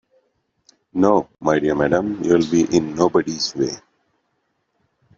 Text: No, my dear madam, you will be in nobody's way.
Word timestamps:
No, 0.95 1.29
my 1.39 1.59
dear 1.59 1.75
madam, 1.75 2.23
you 2.23 2.33
will 2.33 2.49
be 2.49 2.63
in 2.75 2.95
nobody's 2.95 3.55
way. 3.55 3.75